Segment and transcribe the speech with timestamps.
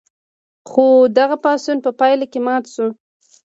[0.69, 0.85] خو
[1.17, 2.87] دغه پاڅون په پایله کې مات شو.